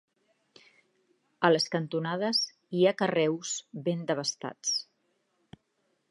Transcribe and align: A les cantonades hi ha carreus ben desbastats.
A 1.49 1.49
les 1.51 1.67
cantonades 1.75 2.41
hi 2.77 2.81
ha 2.87 2.93
carreus 3.01 3.51
ben 3.89 4.01
desbastats. 4.13 4.73